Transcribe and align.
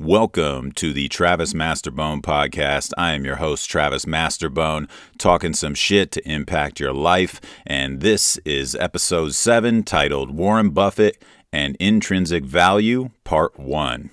Welcome 0.00 0.72
to 0.72 0.92
the 0.92 1.06
Travis 1.06 1.54
Masterbone 1.54 2.20
podcast. 2.20 2.92
I 2.98 3.12
am 3.12 3.24
your 3.24 3.36
host, 3.36 3.70
Travis 3.70 4.08
Masterbone, 4.08 4.88
talking 5.18 5.54
some 5.54 5.76
shit 5.76 6.10
to 6.10 6.28
impact 6.28 6.80
your 6.80 6.92
life. 6.92 7.40
And 7.64 8.00
this 8.00 8.36
is 8.38 8.74
episode 8.74 9.36
seven 9.36 9.84
titled 9.84 10.32
Warren 10.32 10.70
Buffett 10.70 11.22
and 11.52 11.76
Intrinsic 11.78 12.44
Value, 12.44 13.10
Part 13.22 13.56
One. 13.56 14.10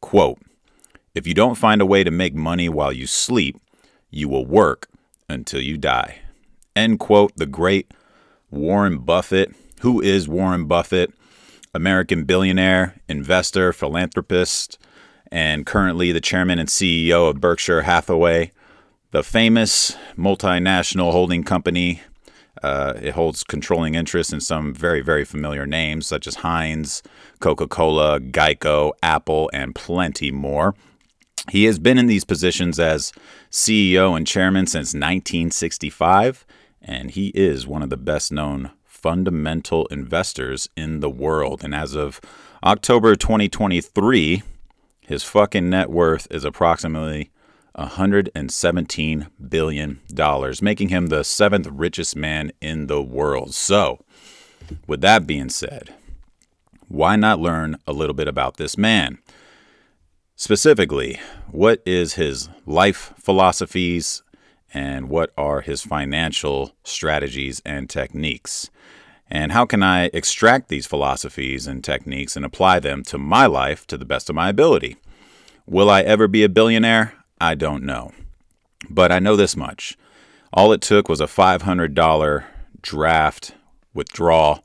Quote 0.00 0.40
If 1.14 1.28
you 1.28 1.32
don't 1.34 1.54
find 1.54 1.80
a 1.80 1.86
way 1.86 2.02
to 2.02 2.10
make 2.10 2.34
money 2.34 2.68
while 2.68 2.92
you 2.92 3.06
sleep, 3.06 3.56
you 4.10 4.28
will 4.28 4.44
work 4.44 4.88
until 5.28 5.60
you 5.60 5.78
die. 5.78 6.22
End 6.74 6.98
quote. 6.98 7.36
The 7.36 7.46
great 7.46 7.94
Warren 8.50 8.98
Buffett. 8.98 9.54
Who 9.82 10.00
is 10.00 10.26
Warren 10.26 10.66
Buffett? 10.66 11.14
American 11.72 12.24
billionaire, 12.24 12.96
investor, 13.08 13.72
philanthropist 13.72 14.76
and 15.34 15.66
currently 15.66 16.12
the 16.12 16.20
chairman 16.20 16.60
and 16.60 16.68
CEO 16.68 17.28
of 17.28 17.40
Berkshire 17.40 17.82
Hathaway, 17.82 18.52
the 19.10 19.24
famous 19.24 19.96
multinational 20.16 21.10
holding 21.10 21.42
company. 21.42 22.02
Uh, 22.62 22.94
it 23.02 23.14
holds 23.14 23.42
controlling 23.42 23.96
interest 23.96 24.32
in 24.32 24.40
some 24.40 24.72
very, 24.72 25.00
very 25.00 25.24
familiar 25.24 25.66
names 25.66 26.06
such 26.06 26.28
as 26.28 26.36
Heinz, 26.36 27.02
Coca 27.40 27.66
Cola, 27.66 28.20
Geico, 28.20 28.92
Apple, 29.02 29.50
and 29.52 29.74
plenty 29.74 30.30
more. 30.30 30.76
He 31.50 31.64
has 31.64 31.80
been 31.80 31.98
in 31.98 32.06
these 32.06 32.24
positions 32.24 32.78
as 32.78 33.12
CEO 33.50 34.16
and 34.16 34.24
chairman 34.24 34.68
since 34.68 34.94
1965, 34.94 36.46
and 36.80 37.10
he 37.10 37.32
is 37.34 37.66
one 37.66 37.82
of 37.82 37.90
the 37.90 37.96
best 37.96 38.30
known 38.30 38.70
fundamental 38.84 39.86
investors 39.86 40.68
in 40.76 41.00
the 41.00 41.10
world. 41.10 41.64
And 41.64 41.74
as 41.74 41.96
of 41.96 42.20
October 42.62 43.16
2023, 43.16 44.44
his 45.06 45.22
fucking 45.22 45.70
net 45.70 45.90
worth 45.90 46.26
is 46.30 46.44
approximately 46.44 47.30
$117 47.76 49.26
billion, 49.48 50.00
making 50.62 50.88
him 50.88 51.06
the 51.06 51.24
seventh 51.24 51.66
richest 51.70 52.16
man 52.16 52.52
in 52.60 52.86
the 52.86 53.02
world. 53.02 53.54
So, 53.54 54.04
with 54.86 55.00
that 55.02 55.26
being 55.26 55.48
said, 55.48 55.94
why 56.88 57.16
not 57.16 57.40
learn 57.40 57.76
a 57.86 57.92
little 57.92 58.14
bit 58.14 58.28
about 58.28 58.56
this 58.56 58.78
man? 58.78 59.18
Specifically, 60.36 61.20
what 61.50 61.82
is 61.84 62.14
his 62.14 62.48
life 62.66 63.12
philosophies 63.18 64.22
and 64.72 65.08
what 65.08 65.32
are 65.36 65.60
his 65.60 65.82
financial 65.82 66.72
strategies 66.82 67.60
and 67.64 67.88
techniques? 67.88 68.70
And 69.30 69.52
how 69.52 69.64
can 69.64 69.82
I 69.82 70.10
extract 70.12 70.68
these 70.68 70.86
philosophies 70.86 71.66
and 71.66 71.82
techniques 71.82 72.36
and 72.36 72.44
apply 72.44 72.80
them 72.80 73.02
to 73.04 73.18
my 73.18 73.46
life 73.46 73.86
to 73.88 73.96
the 73.96 74.04
best 74.04 74.28
of 74.28 74.36
my 74.36 74.48
ability? 74.48 74.96
Will 75.66 75.88
I 75.88 76.02
ever 76.02 76.28
be 76.28 76.44
a 76.44 76.48
billionaire? 76.48 77.14
I 77.40 77.54
don't 77.54 77.84
know. 77.84 78.12
But 78.90 79.10
I 79.10 79.18
know 79.18 79.34
this 79.34 79.56
much. 79.56 79.96
All 80.52 80.72
it 80.72 80.80
took 80.80 81.08
was 81.08 81.20
a 81.20 81.26
$500 81.26 82.44
draft 82.82 83.54
withdrawal 83.94 84.64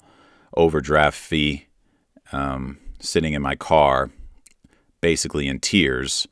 overdraft 0.55 1.17
fee 1.17 1.67
um, 2.31 2.77
sitting 2.99 3.33
in 3.33 3.41
my 3.41 3.55
car, 3.55 4.11
basically 5.01 5.47
in 5.47 5.59
tears, 5.59 6.27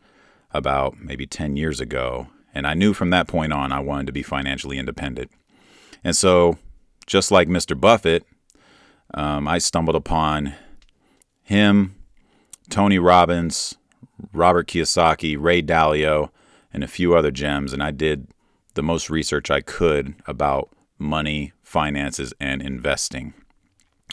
about 0.52 1.00
maybe 1.00 1.26
10 1.26 1.56
years 1.56 1.80
ago. 1.80 2.28
And 2.54 2.68
I 2.68 2.74
knew 2.74 2.94
from 2.94 3.10
that 3.12 3.28
point 3.28 3.54
on 3.54 3.72
I 3.72 3.80
wanted 3.80 4.08
to 4.08 4.14
be 4.14 4.24
financially 4.24 4.78
independent. 4.78 5.32
And 6.04 6.16
so 6.16 6.58
just 7.08 7.32
like 7.32 7.48
Mr. 7.48 7.80
Buffett, 7.80 8.26
um, 9.14 9.48
I 9.48 9.58
stumbled 9.58 9.96
upon 9.96 10.54
him, 11.42 11.96
Tony 12.70 13.00
Robbins, 13.00 13.78
Robert 14.34 14.68
Kiyosaki, 14.68 15.38
Ray 15.40 15.62
Dalio, 15.64 16.30
and 16.74 16.84
a 16.84 16.88
few 16.88 17.16
other 17.16 17.32
gems. 17.32 17.74
And 17.74 17.82
I 17.82 17.92
did 17.92 18.28
the 18.74 18.84
most 18.84 19.10
research 19.10 19.50
I 19.50 19.62
could 19.62 20.16
about 20.28 20.70
money, 21.00 21.54
finances, 21.64 22.34
and 22.40 22.62
investing. 22.62 23.34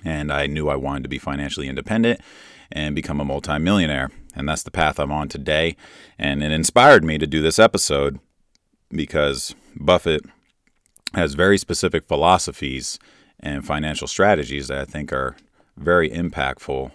And 0.04 0.33
I 0.33 0.47
knew 0.47 0.69
I 0.69 0.77
wanted 0.77 1.03
to 1.03 1.09
be 1.09 1.19
financially 1.19 1.69
independent 1.69 2.21
and 2.71 2.94
become 2.94 3.21
a 3.21 3.25
multimillionaire. 3.25 4.10
And 4.34 4.49
that's 4.49 4.62
the 4.62 4.71
path 4.71 4.99
I'm 5.00 5.12
on 5.12 5.28
today. 5.28 5.77
And 6.19 6.43
it 6.43 6.53
inspired 6.53 7.04
me 7.04 7.19
to 7.19 7.27
do 7.27 7.41
this 7.41 7.59
episode 7.59 8.19
because 8.91 9.54
Buffett 9.77 10.25
has 11.14 11.34
very 11.34 11.58
specific 11.58 12.04
philosophies 12.04 12.98
and 13.41 13.66
financial 13.66 14.06
strategies 14.06 14.69
that 14.69 14.78
I 14.78 14.84
think 14.84 15.12
are 15.12 15.36
very 15.76 16.10
impactful 16.10 16.92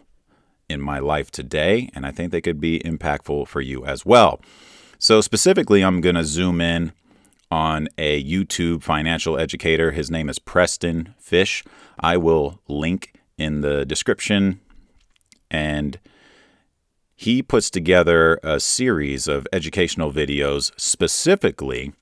in 0.69 0.81
my 0.81 1.00
life 1.00 1.31
today, 1.31 1.90
and 1.96 2.06
I 2.06 2.12
think 2.12 2.31
they 2.31 2.41
could 2.41 2.62
be 2.62 2.79
impactful 2.79 3.47
for 3.47 3.62
you 3.62 3.85
as 3.85 4.06
well. 4.06 4.40
So, 5.00 5.22
specifically, 5.22 5.81
I'm 5.81 6.02
going 6.02 6.16
to 6.16 6.24
zoom 6.24 6.62
in 6.62 6.91
on 7.52 7.88
a 7.97 8.24
YouTube 8.24 8.84
financial 8.84 9.38
educator. 9.40 9.91
His 9.91 10.12
name 10.12 10.29
is 10.29 10.40
Preston 10.40 11.16
Pysh. 11.28 11.63
I 12.00 12.18
will 12.18 12.62
link 12.68 13.13
in 13.38 13.62
the 13.62 13.85
description. 13.85 14.59
And 15.50 16.00
he 17.16 17.41
puts 17.41 17.69
together 17.69 18.40
a 18.44 18.59
series 18.59 19.28
of 19.28 19.47
educational 19.52 20.12
videos 20.12 20.72
specifically 20.79 21.94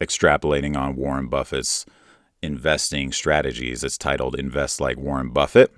extrapolating 0.00 0.76
on 0.76 0.96
Warren 0.96 1.28
Buffett's 1.28 1.86
investing 2.42 3.12
strategies. 3.12 3.82
It's 3.82 3.98
titled 3.98 4.38
Invest 4.38 4.80
Like 4.80 4.96
Warren 4.96 5.30
Buffett. 5.30 5.72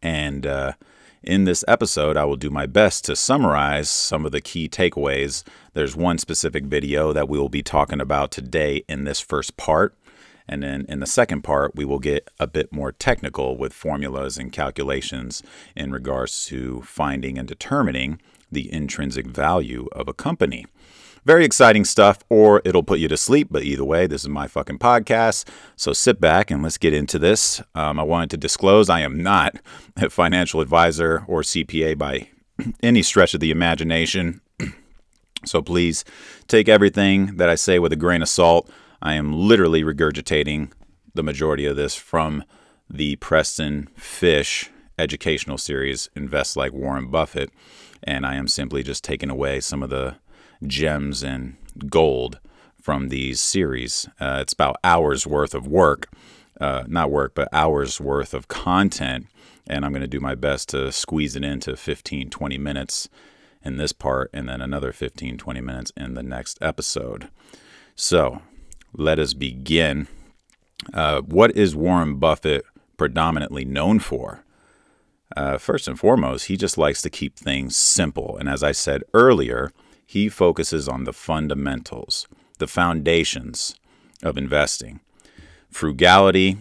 And 0.00 0.46
uh, 0.46 0.72
in 1.22 1.44
this 1.44 1.64
episode, 1.66 2.16
I 2.16 2.24
will 2.24 2.36
do 2.36 2.50
my 2.50 2.66
best 2.66 3.04
to 3.06 3.16
summarize 3.16 3.90
some 3.90 4.24
of 4.24 4.32
the 4.32 4.40
key 4.40 4.68
takeaways. 4.68 5.42
There's 5.74 5.96
one 5.96 6.18
specific 6.18 6.64
video 6.64 7.12
that 7.12 7.28
we 7.28 7.38
will 7.38 7.48
be 7.48 7.62
talking 7.62 8.00
about 8.00 8.30
today 8.30 8.84
in 8.88 9.04
this 9.04 9.20
first 9.20 9.56
part. 9.56 9.96
And 10.48 10.62
then 10.62 10.86
in 10.88 11.00
the 11.00 11.06
second 11.06 11.42
part, 11.42 11.74
we 11.74 11.84
will 11.84 11.98
get 11.98 12.30
a 12.38 12.46
bit 12.46 12.72
more 12.72 12.92
technical 12.92 13.56
with 13.56 13.72
formulas 13.72 14.38
and 14.38 14.52
calculations 14.52 15.42
in 15.74 15.90
regards 15.90 16.46
to 16.46 16.82
finding 16.82 17.36
and 17.36 17.48
determining 17.48 18.20
the 18.52 18.72
intrinsic 18.72 19.26
value 19.26 19.88
of 19.90 20.06
a 20.06 20.14
company. 20.14 20.64
Very 21.26 21.44
exciting 21.44 21.84
stuff, 21.84 22.20
or 22.28 22.62
it'll 22.64 22.84
put 22.84 23.00
you 23.00 23.08
to 23.08 23.16
sleep. 23.16 23.48
But 23.50 23.64
either 23.64 23.84
way, 23.84 24.06
this 24.06 24.22
is 24.22 24.28
my 24.28 24.46
fucking 24.46 24.78
podcast. 24.78 25.48
So 25.74 25.92
sit 25.92 26.20
back 26.20 26.52
and 26.52 26.62
let's 26.62 26.78
get 26.78 26.94
into 26.94 27.18
this. 27.18 27.60
Um, 27.74 27.98
I 27.98 28.04
wanted 28.04 28.30
to 28.30 28.36
disclose 28.36 28.88
I 28.88 29.00
am 29.00 29.20
not 29.20 29.56
a 29.96 30.08
financial 30.08 30.60
advisor 30.60 31.24
or 31.26 31.42
CPA 31.42 31.98
by 31.98 32.28
any 32.80 33.02
stretch 33.02 33.34
of 33.34 33.40
the 33.40 33.50
imagination. 33.50 34.40
so 35.44 35.60
please 35.60 36.04
take 36.46 36.68
everything 36.68 37.38
that 37.38 37.48
I 37.48 37.56
say 37.56 37.80
with 37.80 37.92
a 37.92 37.96
grain 37.96 38.22
of 38.22 38.28
salt. 38.28 38.70
I 39.02 39.14
am 39.14 39.32
literally 39.32 39.82
regurgitating 39.82 40.70
the 41.12 41.24
majority 41.24 41.66
of 41.66 41.74
this 41.74 41.96
from 41.96 42.44
the 42.88 43.16
Preston 43.16 43.88
Pysh 43.96 44.70
educational 44.96 45.58
series, 45.58 46.08
Invest 46.14 46.56
Like 46.56 46.72
Warren 46.72 47.10
Buffett. 47.10 47.50
And 48.04 48.24
I 48.24 48.36
am 48.36 48.46
simply 48.46 48.84
just 48.84 49.02
taking 49.02 49.28
away 49.28 49.58
some 49.58 49.82
of 49.82 49.90
the 49.90 50.18
gems 50.64 51.22
and 51.22 51.56
gold 51.88 52.38
from 52.80 53.08
these 53.08 53.40
series. 53.40 54.08
Uh, 54.20 54.38
it's 54.40 54.52
about 54.52 54.76
hours 54.84 55.26
worth 55.26 55.54
of 55.54 55.66
work, 55.66 56.08
uh, 56.60 56.84
not 56.86 57.10
work, 57.10 57.34
but 57.34 57.48
hours 57.52 58.00
worth 58.00 58.32
of 58.32 58.48
content. 58.48 59.26
And 59.66 59.84
I'm 59.84 59.90
going 59.90 60.02
to 60.02 60.06
do 60.06 60.20
my 60.20 60.36
best 60.36 60.68
to 60.68 60.92
squeeze 60.92 61.34
it 61.34 61.44
into 61.44 61.76
15, 61.76 62.30
20 62.30 62.58
minutes 62.58 63.08
in 63.64 63.76
this 63.76 63.92
part, 63.92 64.30
and 64.32 64.48
then 64.48 64.60
another 64.60 64.92
15, 64.92 65.36
20 65.36 65.60
minutes 65.60 65.92
in 65.96 66.14
the 66.14 66.22
next 66.22 66.58
episode. 66.62 67.28
So 67.96 68.42
let 68.92 69.18
us 69.18 69.34
begin. 69.34 70.06
Uh, 70.94 71.22
what 71.22 71.56
is 71.56 71.74
Warren 71.74 72.16
Buffett 72.16 72.64
predominantly 72.96 73.64
known 73.64 73.98
for? 73.98 74.44
Uh, 75.36 75.58
first 75.58 75.88
and 75.88 75.98
foremost, 75.98 76.46
he 76.46 76.56
just 76.56 76.78
likes 76.78 77.02
to 77.02 77.10
keep 77.10 77.36
things 77.36 77.76
simple. 77.76 78.36
And 78.38 78.48
as 78.48 78.62
I 78.62 78.70
said 78.72 79.02
earlier, 79.12 79.72
he 80.06 80.28
focuses 80.28 80.88
on 80.88 81.04
the 81.04 81.12
fundamentals, 81.12 82.28
the 82.58 82.68
foundations 82.68 83.74
of 84.22 84.38
investing. 84.38 85.00
Frugality, 85.70 86.56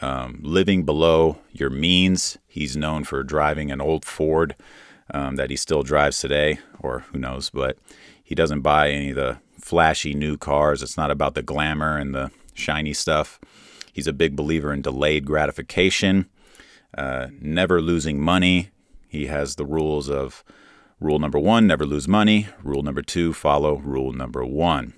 um, 0.00 0.38
living 0.42 0.84
below 0.84 1.38
your 1.52 1.68
means. 1.68 2.38
He's 2.46 2.76
known 2.76 3.04
for 3.04 3.22
driving 3.22 3.70
an 3.70 3.80
old 3.80 4.04
Ford 4.04 4.54
um, 5.12 5.36
that 5.36 5.50
he 5.50 5.56
still 5.56 5.82
drives 5.82 6.20
today, 6.20 6.60
or 6.78 7.00
who 7.12 7.18
knows, 7.18 7.50
but 7.50 7.76
he 8.22 8.34
doesn't 8.34 8.62
buy 8.62 8.90
any 8.90 9.10
of 9.10 9.16
the 9.16 9.38
flashy 9.60 10.14
new 10.14 10.36
cars. 10.36 10.82
It's 10.82 10.96
not 10.96 11.10
about 11.10 11.34
the 11.34 11.42
glamour 11.42 11.98
and 11.98 12.14
the 12.14 12.30
shiny 12.54 12.92
stuff. 12.92 13.40
He's 13.92 14.06
a 14.06 14.12
big 14.12 14.36
believer 14.36 14.72
in 14.72 14.82
delayed 14.82 15.24
gratification, 15.24 16.28
uh, 16.96 17.28
never 17.40 17.80
losing 17.80 18.20
money. 18.20 18.70
He 19.08 19.26
has 19.26 19.56
the 19.56 19.66
rules 19.66 20.08
of 20.08 20.44
Rule 20.98 21.18
number 21.18 21.38
one, 21.38 21.66
never 21.66 21.84
lose 21.84 22.08
money. 22.08 22.48
Rule 22.62 22.82
number 22.82 23.02
two, 23.02 23.32
follow 23.34 23.76
rule 23.76 24.12
number 24.12 24.44
one. 24.44 24.94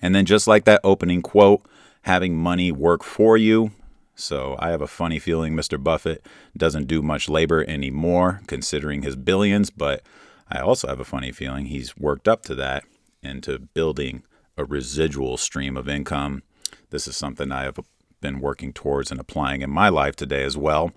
And 0.00 0.14
then, 0.14 0.24
just 0.24 0.46
like 0.46 0.64
that 0.64 0.80
opening 0.82 1.22
quote, 1.22 1.62
having 2.02 2.36
money 2.36 2.72
work 2.72 3.02
for 3.02 3.36
you. 3.36 3.72
So, 4.14 4.56
I 4.58 4.70
have 4.70 4.80
a 4.80 4.86
funny 4.86 5.18
feeling 5.18 5.54
Mr. 5.54 5.82
Buffett 5.82 6.24
doesn't 6.56 6.86
do 6.86 7.02
much 7.02 7.28
labor 7.28 7.64
anymore, 7.68 8.40
considering 8.46 9.02
his 9.02 9.16
billions, 9.16 9.70
but 9.70 10.02
I 10.50 10.60
also 10.60 10.88
have 10.88 11.00
a 11.00 11.04
funny 11.04 11.30
feeling 11.30 11.66
he's 11.66 11.96
worked 11.96 12.26
up 12.26 12.42
to 12.44 12.54
that 12.54 12.84
into 13.22 13.58
building 13.58 14.22
a 14.56 14.64
residual 14.64 15.36
stream 15.36 15.76
of 15.76 15.88
income. 15.88 16.42
This 16.90 17.06
is 17.06 17.16
something 17.16 17.52
I 17.52 17.64
have 17.64 17.78
been 18.20 18.40
working 18.40 18.72
towards 18.72 19.10
and 19.10 19.20
applying 19.20 19.60
in 19.62 19.70
my 19.70 19.88
life 19.88 20.16
today 20.16 20.42
as 20.42 20.56
well. 20.56 20.92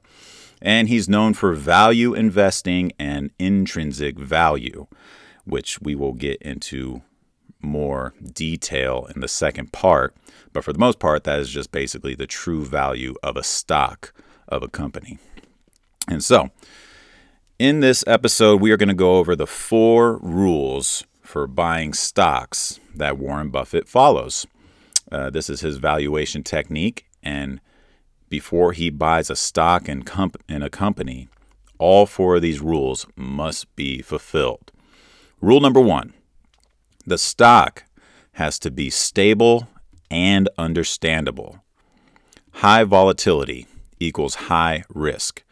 And 0.62 0.88
he's 0.88 1.10
known 1.10 1.34
for 1.34 1.54
value 1.54 2.14
investing 2.14 2.92
and 3.00 3.32
intrinsic 3.40 4.18
value, 4.20 4.88
which 5.46 5.82
we 5.82 5.96
will 5.96 6.14
get 6.14 6.42
into 6.42 7.02
more 7.62 8.14
detail 8.34 9.08
in 9.14 9.22
the 9.22 9.28
second 9.28 9.72
part. 9.72 10.16
But 10.54 10.64
for 10.64 10.74
the 10.74 10.80
most 10.80 11.00
part, 11.00 11.24
that 11.24 11.40
is 11.40 11.50
just 11.50 11.72
basically 11.72 12.16
the 12.16 12.28
true 12.28 12.66
value 12.66 13.16
of 13.24 13.38
a 13.38 13.44
stock 13.44 14.14
of 14.48 14.62
a 14.64 14.68
company. 14.68 15.18
And 16.08 16.24
so, 16.24 16.50
in 17.58 17.80
this 17.80 18.04
episode, 18.08 18.60
we 18.60 18.72
are 18.72 18.78
going 18.78 18.90
to 18.90 18.96
go 18.96 19.18
over 19.18 19.36
the 19.36 19.48
four 19.48 20.18
rules 20.18 21.06
for 21.22 21.48
buying 21.48 21.94
stocks 21.94 22.80
that 22.96 23.18
Warren 23.18 23.50
Buffett 23.50 23.88
follows. 23.88 24.46
Uh, 25.12 25.30
this 25.30 25.50
is 25.50 25.62
his 25.62 25.78
valuation 25.78 26.44
technique, 26.44 27.06
and 27.22 27.62
before 28.32 28.72
he 28.72 28.90
buys 28.90 29.30
a 29.30 29.36
stock 29.36 29.90
in, 29.90 30.04
comp- 30.04 30.42
in 30.48 30.64
a 30.64 30.70
company, 30.70 31.28
all 31.78 32.06
four 32.06 32.38
of 32.38 32.42
these 32.42 32.62
rules 32.62 33.06
must 33.18 33.76
be 33.76 34.02
fulfilled. 34.02 34.72
Rule 35.42 35.60
number 35.60 35.82
one 35.82 36.14
the 37.06 37.18
stock 37.18 37.84
has 38.34 38.58
to 38.60 38.72
be 38.72 38.90
stable 38.90 39.68
and 40.10 40.48
understandable. 40.58 41.64
High 42.54 42.86
volatility 42.86 43.68
equals 44.00 44.36
high 44.36 44.84
risk. 44.88 45.44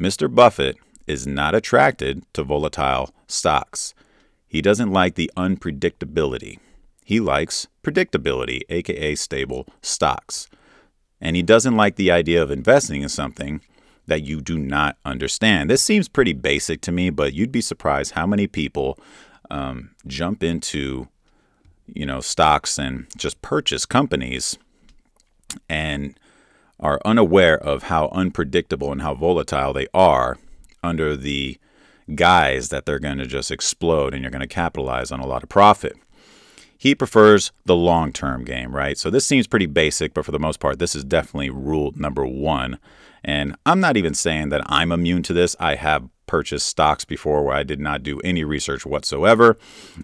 Mr. 0.00 0.34
Buffett 0.34 0.76
is 1.06 1.26
not 1.26 1.54
attracted 1.54 2.24
to 2.32 2.42
volatile 2.42 3.14
stocks. 3.28 3.94
He 4.48 4.60
doesn't 4.60 4.90
like 4.90 5.14
the 5.14 5.30
unpredictability. 5.36 6.58
He 7.04 7.20
likes 7.20 7.68
predictability, 7.84 8.62
aka 8.70 9.14
stable 9.14 9.66
stocks. 9.82 10.48
And 11.24 11.34
he 11.34 11.42
doesn't 11.42 11.76
like 11.76 11.96
the 11.96 12.10
idea 12.12 12.42
of 12.42 12.50
investing 12.50 13.02
in 13.02 13.08
something 13.08 13.62
that 14.06 14.22
you 14.22 14.40
do 14.40 14.58
not 14.58 14.98
understand. 15.04 15.70
This 15.70 15.82
seems 15.82 16.06
pretty 16.06 16.34
basic 16.34 16.82
to 16.82 16.92
me, 16.92 17.10
but 17.10 17.32
you'd 17.32 17.50
be 17.50 17.62
surprised 17.62 18.12
how 18.12 18.26
many 18.26 18.46
people 18.46 18.98
um, 19.50 19.90
jump 20.06 20.42
into 20.42 21.08
you 21.86 22.06
know 22.06 22.20
stocks 22.20 22.78
and 22.78 23.06
just 23.16 23.42
purchase 23.42 23.84
companies 23.84 24.58
and 25.68 26.18
are 26.80 27.00
unaware 27.04 27.58
of 27.58 27.84
how 27.84 28.08
unpredictable 28.08 28.90
and 28.92 29.02
how 29.02 29.14
volatile 29.14 29.72
they 29.72 29.86
are 29.94 30.38
under 30.82 31.16
the 31.16 31.58
guise 32.14 32.68
that 32.68 32.84
they're 32.84 32.98
going 32.98 33.18
to 33.18 33.26
just 33.26 33.50
explode 33.50 34.12
and 34.12 34.22
you're 34.22 34.30
going 34.30 34.40
to 34.40 34.46
capitalize 34.46 35.10
on 35.10 35.20
a 35.20 35.26
lot 35.26 35.42
of 35.42 35.48
profit. 35.48 35.96
He 36.84 36.94
prefers 36.94 37.50
the 37.64 37.74
long 37.74 38.12
term 38.12 38.44
game, 38.44 38.76
right? 38.76 38.98
So 38.98 39.08
this 39.08 39.24
seems 39.24 39.46
pretty 39.46 39.64
basic, 39.64 40.12
but 40.12 40.26
for 40.26 40.32
the 40.32 40.38
most 40.38 40.60
part, 40.60 40.78
this 40.78 40.94
is 40.94 41.02
definitely 41.02 41.48
rule 41.48 41.94
number 41.96 42.26
one. 42.26 42.78
And 43.24 43.56
I'm 43.64 43.80
not 43.80 43.96
even 43.96 44.12
saying 44.12 44.50
that 44.50 44.60
I'm 44.66 44.92
immune 44.92 45.22
to 45.22 45.32
this. 45.32 45.56
I 45.58 45.76
have 45.76 46.10
purchased 46.26 46.66
stocks 46.66 47.06
before 47.06 47.42
where 47.42 47.56
I 47.56 47.62
did 47.62 47.80
not 47.80 48.02
do 48.02 48.20
any 48.20 48.44
research 48.44 48.84
whatsoever, 48.84 49.56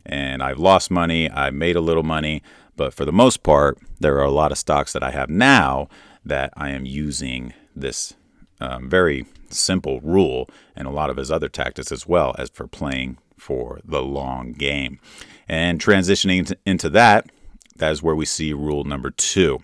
and 0.06 0.42
I've 0.42 0.58
lost 0.58 0.90
money. 0.90 1.30
I 1.30 1.50
made 1.50 1.76
a 1.76 1.82
little 1.82 2.02
money, 2.02 2.42
but 2.76 2.94
for 2.94 3.04
the 3.04 3.12
most 3.12 3.42
part, 3.42 3.76
there 4.00 4.16
are 4.16 4.24
a 4.24 4.30
lot 4.30 4.50
of 4.50 4.56
stocks 4.56 4.94
that 4.94 5.02
I 5.02 5.10
have 5.10 5.28
now 5.28 5.86
that 6.24 6.50
I 6.56 6.70
am 6.70 6.86
using 6.86 7.52
this 7.76 8.14
um, 8.58 8.88
very 8.88 9.26
simple 9.50 10.00
rule 10.00 10.48
and 10.74 10.88
a 10.88 10.90
lot 10.90 11.10
of 11.10 11.18
his 11.18 11.30
other 11.30 11.50
tactics 11.50 11.92
as 11.92 12.06
well 12.06 12.34
as 12.38 12.48
for 12.48 12.66
playing 12.66 13.18
for 13.40 13.80
the 13.84 14.02
long 14.02 14.52
game. 14.52 15.00
And 15.48 15.80
transitioning 15.80 16.52
into 16.64 16.88
that, 16.90 17.30
that 17.76 17.92
is 17.92 18.02
where 18.02 18.14
we 18.14 18.26
see 18.26 18.52
rule 18.52 18.84
number 18.84 19.10
two. 19.10 19.60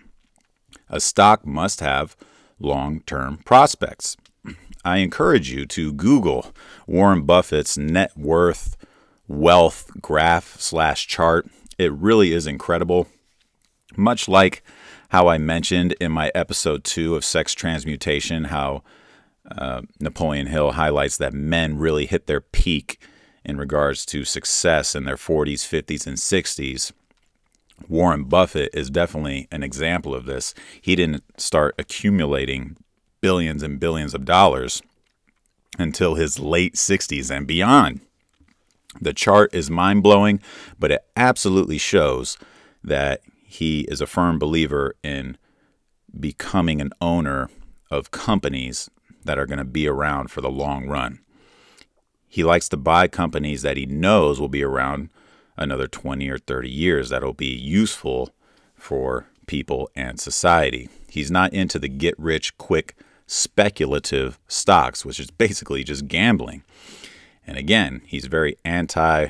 A 0.89 0.99
stock 0.99 1.45
must 1.45 1.79
have 1.81 2.15
long 2.59 3.01
term 3.01 3.37
prospects. 3.45 4.17
I 4.83 4.97
encourage 4.97 5.51
you 5.51 5.65
to 5.67 5.93
Google 5.93 6.53
Warren 6.87 7.23
Buffett's 7.23 7.77
net 7.77 8.17
worth 8.17 8.77
wealth 9.27 9.91
graph 10.01 10.59
slash 10.59 11.07
chart. 11.07 11.47
It 11.77 11.91
really 11.91 12.31
is 12.31 12.47
incredible. 12.47 13.07
Much 13.95 14.27
like 14.27 14.63
how 15.09 15.27
I 15.27 15.37
mentioned 15.37 15.93
in 15.99 16.11
my 16.11 16.31
episode 16.33 16.83
two 16.83 17.15
of 17.15 17.25
Sex 17.25 17.53
Transmutation, 17.53 18.45
how 18.45 18.83
uh, 19.49 19.81
Napoleon 19.99 20.47
Hill 20.47 20.73
highlights 20.73 21.17
that 21.17 21.33
men 21.33 21.77
really 21.77 22.05
hit 22.05 22.27
their 22.27 22.41
peak 22.41 22.99
in 23.47 23.57
regards 23.57 24.05
to 24.05 24.25
success 24.25 24.93
in 24.93 25.05
their 25.05 25.15
40s, 25.15 25.61
50s, 25.65 26.05
and 26.05 26.17
60s. 26.17 26.91
Warren 27.87 28.25
Buffett 28.25 28.69
is 28.73 28.89
definitely 28.89 29.47
an 29.51 29.63
example 29.63 30.13
of 30.13 30.25
this. 30.25 30.53
He 30.81 30.95
didn't 30.95 31.23
start 31.39 31.73
accumulating 31.79 32.75
billions 33.21 33.63
and 33.63 33.79
billions 33.79 34.13
of 34.13 34.25
dollars 34.25 34.81
until 35.79 36.15
his 36.15 36.39
late 36.39 36.75
60s 36.75 37.35
and 37.35 37.47
beyond. 37.47 38.01
The 38.99 39.13
chart 39.13 39.53
is 39.53 39.69
mind 39.69 40.03
blowing, 40.03 40.41
but 40.77 40.91
it 40.91 41.05
absolutely 41.15 41.77
shows 41.77 42.37
that 42.83 43.21
he 43.43 43.81
is 43.81 44.01
a 44.01 44.07
firm 44.07 44.39
believer 44.39 44.95
in 45.03 45.37
becoming 46.19 46.81
an 46.81 46.91
owner 46.99 47.49
of 47.91 48.11
companies 48.11 48.89
that 49.23 49.37
are 49.37 49.45
going 49.45 49.59
to 49.59 49.65
be 49.65 49.87
around 49.87 50.31
for 50.31 50.41
the 50.41 50.49
long 50.49 50.87
run. 50.87 51.19
He 52.27 52.43
likes 52.43 52.69
to 52.69 52.77
buy 52.77 53.07
companies 53.07 53.61
that 53.61 53.77
he 53.77 53.85
knows 53.85 54.39
will 54.39 54.49
be 54.49 54.63
around 54.63 55.09
another 55.55 55.87
20 55.87 56.29
or 56.29 56.37
30 56.37 56.69
years 56.69 57.09
that'll 57.09 57.33
be 57.33 57.47
useful 57.47 58.29
for 58.75 59.27
people 59.47 59.89
and 59.95 60.19
society. 60.19 60.89
He's 61.09 61.31
not 61.31 61.53
into 61.53 61.79
the 61.79 61.87
get 61.87 62.17
rich 62.17 62.57
quick 62.57 62.95
speculative 63.25 64.39
stocks, 64.47 65.05
which 65.05 65.19
is 65.19 65.31
basically 65.31 65.83
just 65.83 66.07
gambling. 66.07 66.63
And 67.45 67.57
again, 67.57 68.01
he's 68.05 68.25
very 68.25 68.57
anti 68.65 69.27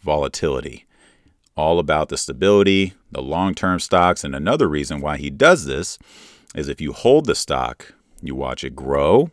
volatility, 0.00 0.86
all 1.56 1.78
about 1.78 2.08
the 2.08 2.16
stability, 2.16 2.94
the 3.10 3.22
long 3.22 3.54
term 3.54 3.80
stocks. 3.80 4.24
And 4.24 4.34
another 4.34 4.68
reason 4.68 5.00
why 5.00 5.16
he 5.16 5.30
does 5.30 5.64
this 5.64 5.98
is 6.54 6.68
if 6.68 6.80
you 6.80 6.92
hold 6.92 7.26
the 7.26 7.34
stock, 7.34 7.94
you 8.22 8.34
watch 8.34 8.64
it 8.64 8.76
grow, 8.76 9.30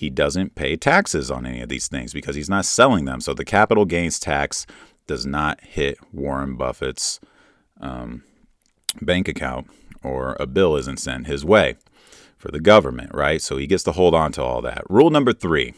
he 0.00 0.08
doesn't 0.08 0.54
pay 0.54 0.76
taxes 0.76 1.30
on 1.30 1.44
any 1.44 1.60
of 1.60 1.68
these 1.68 1.86
things 1.86 2.14
because 2.14 2.34
he's 2.34 2.48
not 2.48 2.64
selling 2.64 3.04
them. 3.04 3.20
So 3.20 3.34
the 3.34 3.44
capital 3.44 3.84
gains 3.84 4.18
tax 4.18 4.66
does 5.06 5.26
not 5.26 5.60
hit 5.60 5.98
Warren 6.10 6.56
Buffett's 6.56 7.20
um, 7.82 8.22
bank 9.02 9.28
account 9.28 9.66
or 10.02 10.38
a 10.40 10.46
bill 10.46 10.74
isn't 10.76 11.00
sent 11.00 11.26
his 11.26 11.44
way 11.44 11.76
for 12.38 12.50
the 12.50 12.60
government, 12.60 13.14
right? 13.14 13.42
So 13.42 13.58
he 13.58 13.66
gets 13.66 13.82
to 13.82 13.92
hold 13.92 14.14
on 14.14 14.32
to 14.32 14.42
all 14.42 14.62
that. 14.62 14.84
Rule 14.88 15.10
number 15.10 15.34
three, 15.34 15.74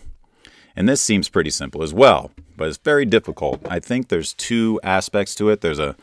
and 0.77 0.89
this 0.89 1.01
seems 1.01 1.29
pretty 1.29 1.51
simple 1.51 1.83
as 1.83 1.93
well, 1.93 2.31
but 2.57 2.69
it's 2.69 2.79
very 2.79 3.05
difficult. 3.05 3.61
I 3.69 3.81
think 3.81 4.07
there's 4.07 4.35
two 4.35 4.79
aspects 4.85 5.35
to 5.35 5.51
it. 5.51 5.63
There's 5.63 5.81
a 5.81 5.97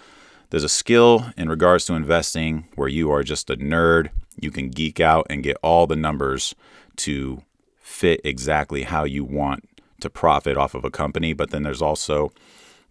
there's 0.50 0.66
a 0.66 0.70
skill 0.70 1.28
in 1.38 1.48
regards 1.48 1.86
to 1.86 1.94
investing 1.94 2.68
where 2.76 2.90
you 2.90 3.10
are 3.12 3.24
just 3.24 3.50
a 3.50 3.56
nerd. 3.56 4.10
You 4.42 4.52
can 4.52 4.72
geek 4.72 5.00
out 5.00 5.28
and 5.30 5.42
get 5.42 5.56
all 5.64 5.88
the 5.88 5.96
numbers 5.96 6.54
to 6.98 7.44
fit 7.90 8.22
exactly 8.24 8.84
how 8.84 9.04
you 9.04 9.26
want 9.26 9.68
to 10.00 10.10
profit 10.10 10.56
off 10.56 10.76
of 10.76 10.86
a 10.86 10.92
company. 10.92 11.34
But 11.34 11.50
then 11.50 11.64
there's 11.64 11.82
also 11.82 12.32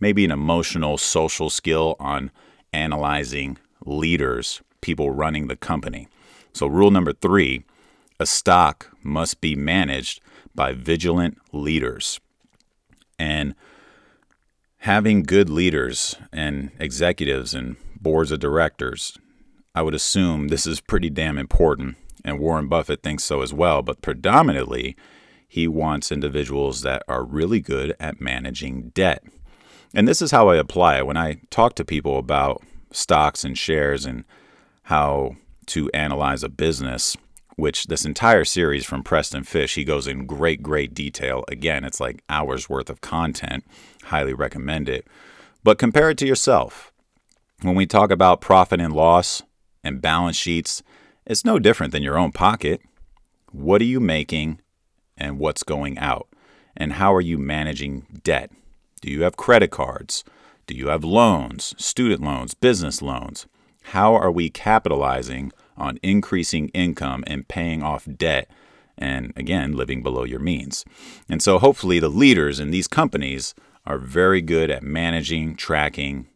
maybe 0.00 0.24
an 0.24 0.32
emotional, 0.32 0.98
social 0.98 1.48
skill 1.48 1.96
on 2.00 2.30
analyzing 2.72 3.58
leaders, 3.86 4.60
people 4.80 5.10
running 5.12 5.46
the 5.46 5.56
company. 5.56 6.08
So, 6.52 6.66
rule 6.66 6.90
number 6.90 7.12
three 7.12 7.64
a 8.20 8.26
stock 8.26 8.90
must 9.02 9.40
be 9.40 9.54
managed 9.54 10.20
by 10.52 10.72
vigilant 10.72 11.38
leaders. 11.52 12.18
And 13.16 13.54
having 14.78 15.22
good 15.22 15.48
leaders 15.48 16.16
and 16.32 16.72
executives 16.80 17.54
and 17.54 17.76
boards 18.00 18.32
of 18.32 18.40
directors, 18.40 19.16
I 19.76 19.82
would 19.82 19.94
assume 19.94 20.48
this 20.48 20.66
is 20.66 20.80
pretty 20.80 21.10
damn 21.10 21.38
important. 21.38 21.96
And 22.28 22.38
Warren 22.38 22.68
Buffett 22.68 23.02
thinks 23.02 23.24
so 23.24 23.40
as 23.40 23.52
well. 23.52 23.82
But 23.82 24.02
predominantly, 24.02 24.96
he 25.48 25.66
wants 25.66 26.12
individuals 26.12 26.82
that 26.82 27.02
are 27.08 27.24
really 27.24 27.60
good 27.60 27.96
at 27.98 28.20
managing 28.20 28.90
debt. 28.90 29.24
And 29.94 30.06
this 30.06 30.20
is 30.20 30.30
how 30.30 30.48
I 30.50 30.56
apply 30.56 30.98
it 30.98 31.06
when 31.06 31.16
I 31.16 31.40
talk 31.50 31.74
to 31.76 31.84
people 31.84 32.18
about 32.18 32.62
stocks 32.92 33.44
and 33.44 33.56
shares 33.56 34.04
and 34.04 34.24
how 34.84 35.36
to 35.66 35.90
analyze 35.94 36.42
a 36.42 36.48
business, 36.50 37.16
which 37.56 37.86
this 37.86 38.04
entire 38.04 38.44
series 38.44 38.84
from 38.84 39.02
Preston 39.02 39.44
Pysh, 39.44 39.74
he 39.74 39.84
goes 39.84 40.06
in 40.06 40.26
great, 40.26 40.62
great 40.62 40.92
detail. 40.92 41.44
Again, 41.48 41.84
it's 41.84 42.00
like 42.00 42.22
hours 42.28 42.68
worth 42.68 42.90
of 42.90 43.00
content. 43.00 43.64
Highly 44.04 44.34
recommend 44.34 44.88
it. 44.88 45.06
But 45.64 45.78
compare 45.78 46.10
it 46.10 46.18
to 46.18 46.26
yourself. 46.26 46.92
When 47.62 47.74
we 47.74 47.86
talk 47.86 48.10
about 48.10 48.40
profit 48.40 48.80
and 48.80 48.92
loss 48.92 49.42
and 49.82 50.02
balance 50.02 50.36
sheets, 50.36 50.82
it's 51.28 51.44
no 51.44 51.60
different 51.60 51.92
than 51.92 52.02
your 52.02 52.18
own 52.18 52.32
pocket. 52.32 52.80
What 53.52 53.80
are 53.80 53.84
you 53.84 54.00
making 54.00 54.60
and 55.16 55.38
what's 55.38 55.62
going 55.62 55.96
out? 55.98 56.26
And 56.76 56.94
how 56.94 57.14
are 57.14 57.20
you 57.20 57.38
managing 57.38 58.20
debt? 58.24 58.50
Do 59.00 59.10
you 59.10 59.22
have 59.22 59.36
credit 59.36 59.70
cards? 59.70 60.24
Do 60.66 60.74
you 60.74 60.88
have 60.88 61.04
loans, 61.04 61.74
student 61.78 62.22
loans, 62.22 62.54
business 62.54 63.00
loans? 63.00 63.46
How 63.82 64.14
are 64.14 64.32
we 64.32 64.50
capitalizing 64.50 65.52
on 65.76 66.00
increasing 66.02 66.68
income 66.70 67.22
and 67.26 67.46
paying 67.46 67.82
off 67.82 68.08
debt 68.16 68.50
and 68.98 69.32
again, 69.36 69.76
living 69.76 70.02
below 70.02 70.24
your 70.24 70.40
means. 70.40 70.84
And 71.28 71.40
so 71.40 71.58
hopefully 71.58 72.00
the 72.00 72.08
leaders 72.08 72.58
in 72.58 72.72
these 72.72 72.88
companies 72.88 73.54
are 73.86 73.98
very 73.98 74.42
good 74.42 74.70
at 74.70 74.82
managing, 74.82 75.54
tracking, 75.54 76.26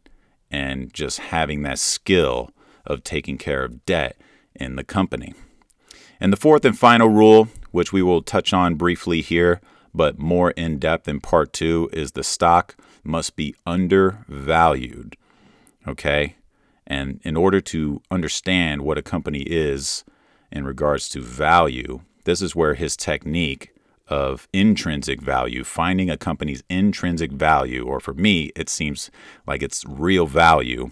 and 0.49 0.93
just 0.93 1.19
having 1.19 1.63
that 1.63 1.79
skill 1.79 2.51
of 2.85 3.03
taking 3.03 3.37
care 3.37 3.63
of 3.63 3.85
debt 3.85 4.15
in 4.55 4.75
the 4.75 4.83
company. 4.83 5.33
And 6.19 6.31
the 6.31 6.37
fourth 6.37 6.63
and 6.65 6.77
final 6.77 7.09
rule, 7.09 7.49
which 7.71 7.91
we 7.91 8.01
will 8.01 8.21
touch 8.21 8.53
on 8.53 8.75
briefly 8.75 9.21
here, 9.21 9.59
but 9.93 10.17
more 10.17 10.51
in 10.51 10.79
depth 10.79 11.07
in 11.07 11.19
part 11.19 11.53
two, 11.53 11.89
is 11.93 12.11
the 12.11 12.23
stock 12.23 12.75
must 13.03 13.35
be 13.35 13.55
undervalued. 13.65 15.17
Okay? 15.87 16.35
And 16.87 17.19
in 17.23 17.35
order 17.35 17.61
to 17.61 18.01
understand 18.11 18.81
what 18.81 18.97
a 18.97 19.01
company 19.01 19.41
is 19.41 20.03
in 20.51 20.65
regards 20.65 21.09
to 21.09 21.21
value, 21.21 22.01
this 22.25 22.41
is 22.41 22.55
where 22.55 22.73
his 22.73 22.95
technique 22.95 23.73
of 24.07 24.47
intrinsic 24.53 25.21
value, 25.21 25.63
finding 25.63 26.09
a 26.09 26.17
company's 26.17 26.63
intrinsic 26.69 27.31
value, 27.31 27.85
or 27.85 27.99
for 27.99 28.13
me, 28.13 28.51
it 28.55 28.69
seems 28.69 29.09
like 29.47 29.63
it's 29.63 29.85
real 29.85 30.27
value. 30.27 30.91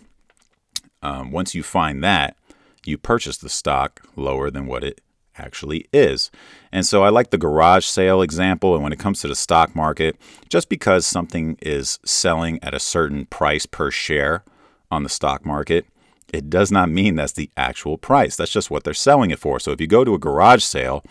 Um, 1.03 1.32
once 1.32 1.53
you 1.53 1.63
find 1.63 2.03
that, 2.03 2.38
you 2.85 2.97
purchase 2.97 3.38
the 3.38 3.50
stock 3.50 4.01
lower 4.15 4.50
than 4.50 4.65
what 4.65 4.83
it 4.83 5.01
actually 5.38 5.85
is. 5.93 6.31
And 6.71 6.85
so 6.85 7.03
I 7.03 7.09
like 7.09 7.29
the 7.29 7.38
garage 7.38 7.85
sale 7.85 8.21
example. 8.21 8.73
And 8.73 8.83
when 8.83 8.93
it 8.93 9.00
comes 9.00 9.21
to 9.21 9.27
the 9.27 9.35
stock 9.35 9.75
market, 9.75 10.17
just 10.50 10.69
because 10.69 11.05
something 11.05 11.57
is 11.61 12.00
selling 12.05 12.59
at 12.63 12.73
a 12.73 12.79
certain 12.79 13.25
price 13.25 13.65
per 13.65 13.91
share 13.91 14.43
on 14.89 15.03
the 15.03 15.09
stock 15.09 15.45
market, 15.45 15.85
it 16.33 16.50
does 16.50 16.71
not 16.71 16.89
mean 16.89 17.15
that's 17.15 17.33
the 17.33 17.50
actual 17.57 17.97
price. 17.97 18.35
That's 18.35 18.51
just 18.51 18.71
what 18.71 18.83
they're 18.83 18.93
selling 18.93 19.31
it 19.31 19.39
for. 19.39 19.59
So 19.59 19.71
if 19.71 19.81
you 19.81 19.88
go 19.88 20.03
to 20.03 20.13
a 20.13 20.19
garage 20.19 20.63
sale 20.63 21.03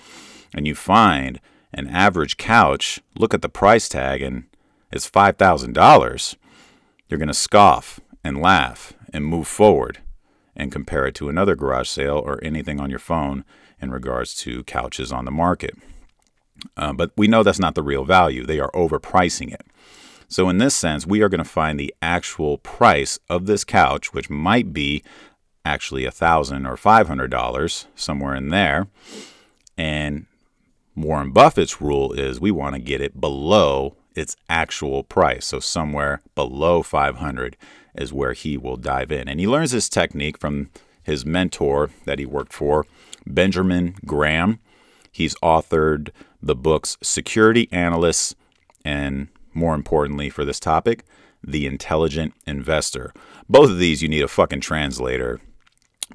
and 0.55 0.67
you 0.67 0.75
find 0.75 1.41
an 1.73 1.89
average 1.89 2.37
couch, 2.37 3.01
look 3.17 3.35
at 3.35 3.43
the 3.43 3.49
price 3.49 3.89
tag 3.89 4.23
and 4.23 4.45
it's 4.91 5.09
$5,000, 5.09 6.37
you're 7.09 7.19
going 7.19 7.29
to 7.29 7.35
scoff 7.35 8.01
and 8.25 8.41
laugh 8.41 8.93
and 9.13 9.25
move 9.25 9.47
forward 9.47 9.99
and 10.61 10.71
compare 10.71 11.07
it 11.07 11.15
to 11.15 11.31
another 11.31 11.57
garage 11.57 11.89
sale 11.89 12.23
or 12.23 12.39
anything 12.45 12.79
on 12.79 12.91
your 12.91 12.99
phone 12.99 13.45
in 13.81 13.91
regards 13.91 14.35
to 14.35 14.63
couches 14.65 15.11
on 15.11 15.25
the 15.25 15.31
market. 15.31 15.75
Uh, 16.77 16.93
but 16.93 17.13
we 17.17 17.27
know 17.27 17.43
that's 17.43 17.59
not 17.59 17.75
the 17.75 17.83
real 17.83 18.05
value. 18.05 18.45
They 18.45 18.61
are 18.61 18.71
overpricing 18.73 19.55
it. 19.55 19.67
So, 20.29 20.51
in 20.51 20.59
this 20.59 20.77
sense, 20.77 21.07
we 21.07 21.23
are 21.23 21.31
going 21.31 21.43
to 21.43 21.45
find 21.45 21.81
the 21.81 21.95
actual 22.03 22.59
price 22.59 23.19
of 23.31 23.47
this 23.47 23.65
couch, 23.65 24.13
which 24.13 24.29
might 24.29 24.73
be 24.75 25.03
actually 25.65 26.05
a 26.05 26.11
thousand 26.11 26.67
or 26.67 26.77
five 26.77 27.09
hundred 27.09 27.31
dollars, 27.31 27.87
somewhere 27.95 28.35
in 28.35 28.51
there. 28.51 28.87
And 29.79 30.27
Warren 30.95 31.33
Buffett's 31.33 31.81
rule 31.81 32.13
is 32.13 32.39
we 32.39 32.51
want 32.51 32.75
to 32.75 32.81
get 32.81 33.01
it 33.01 33.19
below 33.19 33.97
its 34.15 34.37
actual 34.49 35.05
price. 35.05 35.47
So 35.47 35.59
somewhere 35.59 36.21
below 36.35 36.83
500 36.83 37.57
is 37.95 38.13
where 38.13 38.33
he 38.33 38.57
will 38.57 38.77
dive 38.77 39.11
in. 39.13 39.29
And 39.29 39.41
he 39.41 39.47
learns 39.47 39.73
this 39.73 39.89
technique 39.89 40.39
from 40.39 40.71
his 41.03 41.25
mentor 41.25 41.91
that 42.05 42.19
he 42.19 42.27
worked 42.27 42.53
for, 42.53 42.87
Benjamin 43.27 43.95
Graham. 44.07 44.61
He's 45.11 45.35
authored 45.37 46.11
the 46.43 46.55
books 46.55 46.97
Security 47.03 47.69
Analysis 47.73 48.35
and 48.85 49.29
more 49.53 49.75
importantly 49.75 50.31
for 50.31 50.45
this 50.45 50.61
topic, 50.61 51.05
The 51.43 51.67
Intelligent 51.67 52.35
Investor. 52.47 53.13
Both 53.49 53.71
of 53.71 53.79
these, 53.79 54.03
you 54.03 54.09
need 54.09 54.23
a 54.23 54.29
fucking 54.29 54.61
translator 54.61 55.41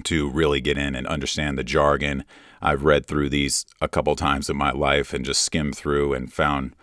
to 0.04 0.28
really 0.30 0.60
get 0.60 0.78
in 0.78 0.94
and 0.94 1.06
understand 1.06 1.56
the 1.58 1.64
jargon. 1.64 2.24
I've 2.60 2.84
read 2.84 3.06
through 3.06 3.30
these 3.30 3.66
a 3.80 3.88
couple 3.88 4.16
times 4.16 4.48
in 4.50 4.56
my 4.56 4.70
life 4.70 5.12
and 5.12 5.24
just 5.24 5.42
skimmed 5.42 5.76
through 5.76 6.14
and 6.14 6.32
found 6.32 6.74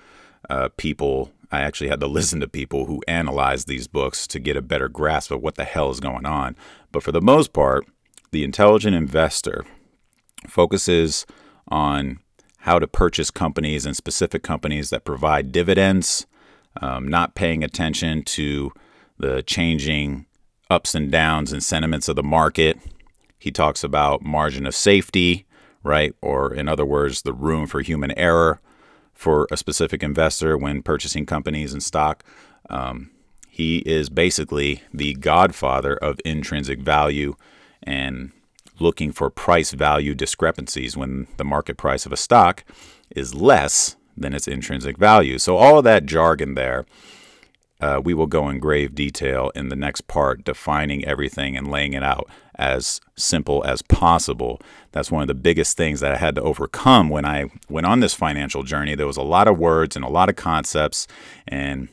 uh, 0.50 0.70
people. 0.78 1.32
I 1.52 1.62
actually 1.62 1.90
had 1.90 2.00
to 2.00 2.08
listen 2.20 2.40
to 2.40 2.48
people 2.48 2.86
who 2.86 3.04
analyzed 3.08 3.68
these 3.68 3.88
books 3.88 4.28
to 4.28 4.40
get 4.40 4.58
a 4.58 4.62
better 4.62 4.90
grasp 4.90 5.32
of 5.32 5.42
what 5.42 5.56
the 5.56 5.66
hell 5.66 5.90
is 5.90 6.00
going 6.00 6.26
on. 6.26 6.56
But 6.92 7.04
for 7.04 7.12
the 7.12 7.22
most 7.22 7.54
part, 7.54 7.86
The 8.32 8.44
Intelligent 8.44 8.96
Investor 8.96 9.66
focuses 10.48 11.26
on 11.68 12.20
how 12.60 12.80
to 12.80 12.88
purchase 12.88 13.30
companies 13.30 13.86
and 13.86 13.96
specific 13.96 14.42
companies 14.42 14.90
that 14.90 15.04
provide 15.04 15.52
dividends, 15.52 16.26
um, 16.82 17.08
not 17.08 17.36
paying 17.36 17.64
attention 17.64 18.24
to 18.24 18.72
the 19.18 19.44
changing 19.44 20.26
ups 20.70 20.96
and 20.96 21.12
downs 21.12 21.52
and 21.52 21.64
sentiments 21.64 22.08
of 22.08 22.16
the 22.16 22.24
market. 22.24 22.80
He 23.38 23.52
talks 23.52 23.84
about 23.84 24.24
margin 24.24 24.66
of 24.66 24.76
safety, 24.76 25.46
right? 25.84 26.16
Or, 26.22 26.54
in 26.54 26.68
other 26.68 26.86
words, 26.86 27.22
the 27.22 27.34
room 27.34 27.68
for 27.68 27.82
human 27.82 28.18
error 28.18 28.62
for 29.14 29.48
a 29.52 29.58
specific 29.58 30.04
investor 30.04 30.58
when 30.58 30.82
purchasing 30.82 31.26
companies 31.26 31.74
and 31.74 31.84
stock. 31.84 32.24
Um, 32.70 33.12
he 33.50 33.78
is 33.80 34.10
basically 34.10 34.82
the 34.94 35.14
godfather 35.14 35.96
of 35.96 36.20
intrinsic 36.26 36.80
value 36.80 37.36
and 37.84 38.32
looking 38.80 39.12
for 39.12 39.30
price 39.30 39.72
value 39.72 40.16
discrepancies 40.16 40.98
when 40.98 41.28
the 41.38 41.44
market 41.44 41.78
price 41.78 42.06
of 42.06 42.12
a 42.12 42.18
stock 42.18 42.64
is 43.16 43.36
less 43.36 43.96
than 44.18 44.34
its 44.34 44.48
intrinsic 44.48 44.98
value. 44.98 45.38
So, 45.38 45.58
all 45.58 45.78
of 45.78 45.84
that 45.84 46.06
jargon 46.06 46.56
there, 46.56 46.86
uh, 47.84 48.00
we 48.00 48.14
will 48.14 48.28
go 48.28 48.48
in 48.48 48.60
grave 48.60 48.96
detail 48.96 49.52
in 49.56 49.68
the 49.68 49.76
next 49.76 50.08
part, 50.08 50.46
defining 50.46 51.04
everything 51.04 51.58
and 51.58 51.70
laying 51.70 51.92
it 51.92 52.02
out 52.02 52.30
as 52.56 53.02
simple 53.18 53.62
as 53.66 53.82
possible. 53.82 54.62
That's 54.94 55.12
one 55.12 55.22
of 55.22 55.28
the 55.28 55.34
biggest 55.34 55.76
things 55.76 56.00
that 56.00 56.14
I 56.14 56.16
had 56.16 56.36
to 56.36 56.42
overcome 56.42 57.10
when 57.10 57.26
I 57.26 57.50
went 57.70 57.86
on 57.86 58.00
this 58.00 58.14
financial 58.14 58.64
journey. 58.64 58.96
There 58.96 59.06
was 59.06 59.18
a 59.18 59.22
lot 59.22 59.50
of 59.50 59.60
words 59.60 59.98
and 59.98 60.06
a 60.06 60.10
lot 60.10 60.30
of 60.30 60.38
concepts 60.38 61.08
and 61.46 61.90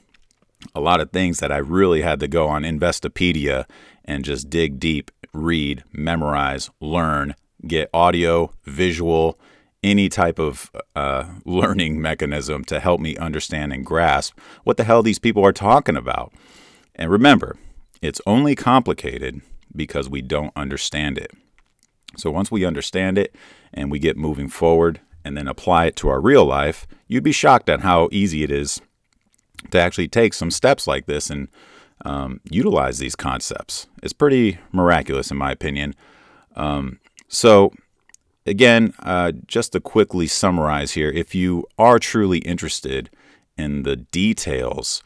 a 0.77 0.81
lot 0.81 1.01
of 1.01 1.11
things 1.11 1.41
that 1.41 1.51
I 1.51 1.57
really 1.57 2.03
had 2.03 2.21
to 2.21 2.29
go 2.29 2.47
on 2.47 2.63
Investopedia 2.63 3.65
and 4.05 4.25
just 4.25 4.49
dig 4.49 4.79
deep, 4.79 5.11
read, 5.33 5.83
memorize, 5.93 6.71
learn, 6.79 7.35
get 7.67 7.91
audio, 7.93 8.53
visual, 8.65 9.41
any 9.83 10.09
type 10.09 10.39
of 10.39 10.71
uh, 10.95 11.25
learning 11.45 12.01
mechanism 12.01 12.65
to 12.65 12.81
help 12.81 13.01
me 13.01 13.17
understand 13.17 13.73
and 13.73 13.85
grasp 13.85 14.39
what 14.65 14.77
the 14.77 14.85
hell 14.85 15.03
these 15.03 15.19
people 15.19 15.45
are 15.45 15.53
talking 15.53 15.97
about. 15.97 16.33
And 16.95 17.11
remember, 17.11 17.57
it's 18.03 18.21
only 18.27 18.55
complicated 18.55 19.41
because 19.75 20.09
we 20.09 20.21
don't 20.21 20.53
understand 20.55 21.17
it. 21.17 21.33
So 22.17 22.31
once 22.31 22.51
we 22.51 22.65
understand 22.65 23.19
it 23.19 23.35
and 23.73 23.91
we 23.91 23.99
get 23.99 24.17
moving 24.17 24.49
forward 24.49 25.01
and 25.25 25.37
then 25.37 25.49
apply 25.49 25.87
it 25.87 25.97
to 25.97 26.09
our 26.09 26.21
real 26.21 26.45
life, 26.45 26.87
you'd 27.07 27.25
be 27.25 27.33
shocked 27.33 27.69
at 27.69 27.81
how 27.81 28.09
easy 28.11 28.43
it 28.43 28.51
is 28.51 28.81
to 29.71 29.81
actually 29.81 30.09
take 30.09 30.35
some 30.35 30.51
steps 30.51 30.87
like 30.87 31.07
this 31.07 31.31
and 31.31 31.49
um, 32.05 32.41
utilize 32.51 32.99
these 32.99 33.15
concepts. 33.15 33.87
It's 34.03 34.13
pretty 34.13 34.59
miraculous, 34.73 35.31
in 35.31 35.37
my 35.37 35.53
opinion. 35.53 35.95
Um, 36.57 36.99
so 37.29 37.73
again, 38.47 38.95
uh, 39.01 39.33
just 39.47 39.73
to 39.73 39.81
quickly 39.81 40.27
summarize 40.27 40.93
here, 40.93 41.11
if 41.11 41.35
you 41.35 41.67
are 41.79 41.99
truly 41.99 42.39
interested 42.39 43.11
in 43.57 43.83
the 43.83 43.97
details 43.97 45.03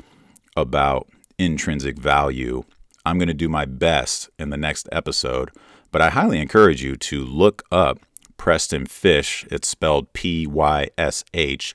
about 0.56 1.08
intrinsic 1.38 1.98
value, 1.98 2.62
I'm 3.04 3.18
going 3.18 3.28
to 3.28 3.34
do 3.34 3.48
my 3.48 3.64
best 3.64 4.30
in 4.38 4.50
the 4.50 4.56
next 4.56 4.88
episode. 4.92 5.50
But 5.90 6.02
I 6.02 6.10
highly 6.10 6.40
encourage 6.40 6.82
you 6.82 6.96
to 6.96 7.24
look 7.24 7.64
up 7.70 7.98
Preston 8.36 8.86
Pysh. 8.86 9.46
It's 9.50 9.68
spelled 9.68 10.12
P 10.12 10.46
Y 10.46 10.88
S 10.98 11.24
H. 11.34 11.74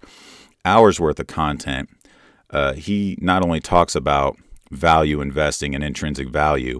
Hours 0.65 0.99
worth 0.99 1.19
of 1.19 1.27
content. 1.27 1.89
Uh, 2.49 2.73
he 2.73 3.17
not 3.21 3.43
only 3.43 3.59
talks 3.59 3.95
about 3.95 4.37
value 4.71 5.21
investing 5.21 5.73
and 5.73 5.83
intrinsic 5.83 6.29
value, 6.29 6.79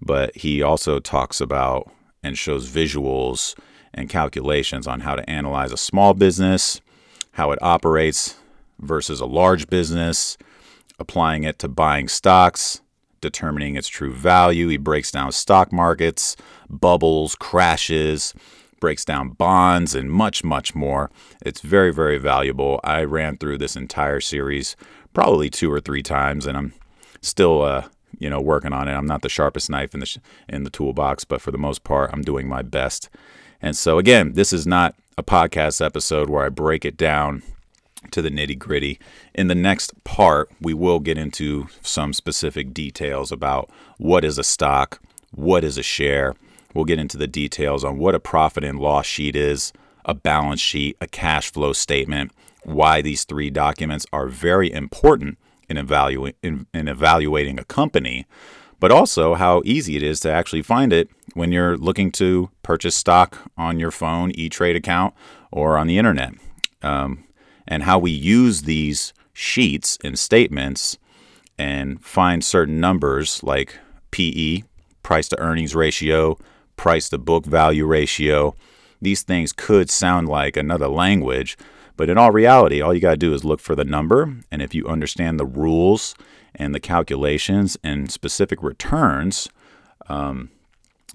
but 0.00 0.34
he 0.36 0.62
also 0.62 0.98
talks 0.98 1.40
about 1.40 1.90
and 2.22 2.38
shows 2.38 2.68
visuals 2.68 3.54
and 3.94 4.08
calculations 4.08 4.86
on 4.86 5.00
how 5.00 5.14
to 5.14 5.28
analyze 5.28 5.72
a 5.72 5.76
small 5.76 6.14
business, 6.14 6.80
how 7.32 7.50
it 7.52 7.58
operates 7.62 8.36
versus 8.78 9.20
a 9.20 9.26
large 9.26 9.68
business, 9.68 10.36
applying 10.98 11.44
it 11.44 11.58
to 11.58 11.68
buying 11.68 12.08
stocks, 12.08 12.80
determining 13.20 13.76
its 13.76 13.88
true 13.88 14.12
value. 14.12 14.68
He 14.68 14.76
breaks 14.76 15.10
down 15.10 15.32
stock 15.32 15.72
markets, 15.72 16.36
bubbles, 16.68 17.34
crashes, 17.34 18.34
breaks 18.80 19.04
down 19.04 19.30
bonds, 19.30 19.94
and 19.94 20.10
much, 20.10 20.44
much 20.44 20.74
more. 20.74 21.10
It's 21.44 21.60
very, 21.60 21.92
very 21.92 22.18
valuable. 22.18 22.80
I 22.84 23.04
ran 23.04 23.36
through 23.36 23.58
this 23.58 23.76
entire 23.76 24.20
series 24.20 24.76
probably 25.12 25.50
two 25.50 25.72
or 25.72 25.80
three 25.80 26.02
times, 26.02 26.46
and 26.46 26.56
I'm 26.56 26.74
still, 27.20 27.62
uh, 27.62 27.88
you 28.18 28.30
know, 28.30 28.40
working 28.40 28.72
on 28.72 28.88
it. 28.88 28.92
I'm 28.92 29.06
not 29.06 29.22
the 29.22 29.28
sharpest 29.28 29.68
knife 29.68 29.94
in 29.94 30.00
the 30.00 30.06
sh- 30.06 30.18
in 30.48 30.64
the 30.64 30.70
toolbox, 30.70 31.24
but 31.24 31.40
for 31.40 31.50
the 31.50 31.58
most 31.58 31.82
part, 31.82 32.10
I'm 32.12 32.22
doing 32.22 32.48
my 32.48 32.62
best. 32.62 33.08
And 33.60 33.76
so, 33.76 33.98
again, 33.98 34.34
this 34.34 34.52
is 34.52 34.66
not 34.66 34.94
a 35.16 35.22
podcast 35.22 35.84
episode 35.84 36.30
where 36.30 36.44
I 36.44 36.48
break 36.48 36.84
it 36.84 36.96
down 36.96 37.42
to 38.12 38.22
the 38.22 38.30
nitty 38.30 38.58
gritty. 38.58 38.98
In 39.34 39.48
the 39.48 39.54
next 39.54 39.92
part, 40.04 40.50
we 40.60 40.74
will 40.74 41.00
get 41.00 41.18
into 41.18 41.68
some 41.82 42.12
specific 42.12 42.72
details 42.72 43.32
about 43.32 43.68
what 43.98 44.24
is 44.24 44.38
a 44.38 44.44
stock, 44.44 45.00
what 45.32 45.64
is 45.64 45.76
a 45.76 45.82
share. 45.82 46.36
We'll 46.74 46.84
get 46.84 47.00
into 47.00 47.16
the 47.16 47.26
details 47.26 47.82
on 47.82 47.98
what 47.98 48.14
a 48.14 48.20
profit 48.20 48.62
and 48.62 48.78
loss 48.78 49.06
sheet 49.06 49.34
is, 49.34 49.72
a 50.04 50.14
balance 50.14 50.60
sheet, 50.60 50.96
a 51.00 51.08
cash 51.08 51.50
flow 51.52 51.72
statement, 51.72 52.30
why 52.62 53.02
these 53.02 53.24
three 53.24 53.50
documents 53.50 54.06
are 54.12 54.28
very 54.28 54.72
important 54.72 55.38
in, 55.68 55.76
evalu- 55.76 56.34
in, 56.42 56.66
in 56.72 56.88
evaluating 56.88 57.58
a 57.58 57.64
company, 57.64 58.26
but 58.80 58.90
also 58.90 59.34
how 59.34 59.62
easy 59.64 59.96
it 59.96 60.02
is 60.02 60.20
to 60.20 60.30
actually 60.30 60.62
find 60.62 60.92
it 60.92 61.08
when 61.34 61.52
you're 61.52 61.76
looking 61.76 62.10
to 62.12 62.50
purchase 62.62 62.94
stock 62.94 63.50
on 63.56 63.78
your 63.78 63.90
phone, 63.90 64.30
E 64.32 64.48
Trade 64.48 64.76
account, 64.76 65.14
or 65.50 65.76
on 65.76 65.86
the 65.86 65.98
internet. 65.98 66.32
Um, 66.82 67.24
and 67.66 67.82
how 67.82 67.98
we 67.98 68.10
use 68.10 68.62
these 68.62 69.12
sheets 69.32 69.98
and 70.02 70.18
statements 70.18 70.98
and 71.58 72.02
find 72.04 72.42
certain 72.44 72.80
numbers 72.80 73.42
like 73.42 73.78
PE, 74.10 74.62
price 75.02 75.28
to 75.28 75.38
earnings 75.40 75.74
ratio, 75.74 76.38
price 76.76 77.08
to 77.08 77.18
book 77.18 77.44
value 77.44 77.86
ratio. 77.86 78.54
These 79.02 79.22
things 79.22 79.52
could 79.52 79.90
sound 79.90 80.28
like 80.28 80.56
another 80.56 80.88
language, 80.88 81.56
but 81.98 82.08
in 82.08 82.16
all 82.16 82.30
reality, 82.30 82.80
all 82.80 82.94
you 82.94 83.00
got 83.00 83.10
to 83.10 83.16
do 83.18 83.34
is 83.34 83.44
look 83.44 83.60
for 83.60 83.74
the 83.74 83.84
number. 83.84 84.36
And 84.50 84.62
if 84.62 84.72
you 84.74 84.86
understand 84.86 85.38
the 85.38 85.44
rules 85.44 86.14
and 86.54 86.74
the 86.74 86.80
calculations 86.80 87.76
and 87.82 88.10
specific 88.10 88.62
returns 88.62 89.48
um, 90.08 90.50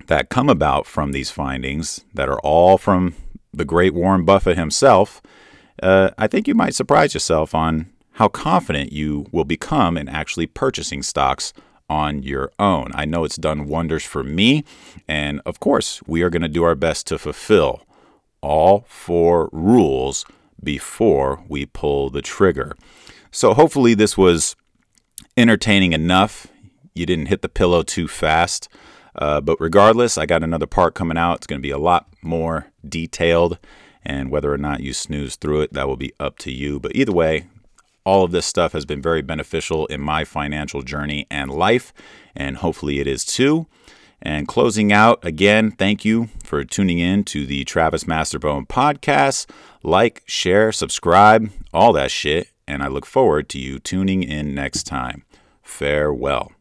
that 0.07 0.29
come 0.29 0.49
about 0.49 0.85
from 0.85 1.13
these 1.13 1.31
findings, 1.31 2.03
that 2.13 2.27
are 2.27 2.39
all 2.41 2.77
from 2.77 3.15
the 3.53 3.65
great 3.65 3.93
Warren 3.93 4.25
Buffett 4.25 4.57
himself, 4.57 5.21
uh, 5.81 6.11
I 6.17 6.27
think 6.27 6.49
you 6.49 6.53
might 6.53 6.75
surprise 6.75 7.13
yourself 7.13 7.55
on 7.55 7.89
how 8.17 8.27
confident 8.27 8.91
you 8.91 9.25
will 9.31 9.45
become 9.45 9.97
in 9.97 10.09
actually 10.09 10.47
purchasing 10.47 11.01
stocks 11.01 11.53
on 11.89 12.23
your 12.23 12.51
own. 12.59 12.91
I 12.93 13.05
know 13.05 13.23
it's 13.23 13.37
done 13.37 13.67
wonders 13.67 14.03
for 14.03 14.23
me. 14.23 14.65
And 15.07 15.41
of 15.45 15.61
course, 15.61 16.01
we 16.05 16.23
are 16.23 16.29
going 16.29 16.41
to 16.41 16.49
do 16.49 16.63
our 16.63 16.75
best 16.75 17.07
to 17.07 17.17
fulfill 17.17 17.83
all 18.41 18.85
four 18.89 19.49
rules 19.53 20.25
before 20.63 21.43
we 21.47 21.65
pull 21.65 22.09
the 22.09 22.21
trigger. 22.21 22.75
So 23.31 23.53
hopefully, 23.53 23.93
this 23.93 24.17
was 24.17 24.55
entertaining 25.35 25.93
enough. 25.93 26.47
You 26.93 27.05
didn't 27.05 27.27
hit 27.27 27.41
the 27.41 27.49
pillow 27.49 27.83
too 27.83 28.07
fast. 28.07 28.69
Uh, 29.15 29.41
but 29.41 29.59
regardless, 29.59 30.17
I 30.17 30.25
got 30.25 30.43
another 30.43 30.67
part 30.67 30.95
coming 30.95 31.17
out. 31.17 31.37
It's 31.37 31.47
going 31.47 31.59
to 31.59 31.67
be 31.67 31.71
a 31.71 31.77
lot 31.77 32.07
more 32.21 32.67
detailed. 32.87 33.59
And 34.03 34.29
whether 34.29 34.51
or 34.51 34.57
not 34.57 34.81
you 34.81 34.93
snooze 34.93 35.35
through 35.35 35.61
it, 35.61 35.73
that 35.73 35.87
will 35.87 35.97
be 35.97 36.13
up 36.19 36.37
to 36.39 36.51
you. 36.51 36.79
But 36.79 36.95
either 36.95 37.13
way, 37.13 37.47
all 38.05 38.23
of 38.23 38.31
this 38.31 38.45
stuff 38.45 38.73
has 38.73 38.85
been 38.85 39.01
very 39.01 39.21
beneficial 39.21 39.85
in 39.87 40.01
my 40.01 40.25
financial 40.25 40.81
journey 40.81 41.25
and 41.31 41.51
life. 41.51 41.93
And 42.35 42.57
hopefully 42.57 42.99
it 42.99 43.07
is 43.07 43.23
too. 43.23 43.67
And 44.21 44.47
closing 44.47 44.91
out, 44.91 45.19
again, 45.23 45.71
thank 45.71 46.05
you 46.05 46.29
for 46.43 46.63
tuning 46.63 46.99
in 46.99 47.23
to 47.25 47.45
the 47.45 47.65
Travis 47.65 48.07
Masterbone 48.07 48.65
podcast. 48.65 49.49
Like, 49.83 50.23
share, 50.25 50.71
subscribe, 50.71 51.51
all 51.73 51.93
that 51.93 52.09
shit. 52.09 52.47
And 52.65 52.81
I 52.81 52.87
look 52.87 53.05
forward 53.05 53.49
to 53.49 53.59
you 53.59 53.79
tuning 53.79 54.23
in 54.23 54.55
next 54.55 54.83
time. 54.83 55.23
Farewell. 55.61 56.53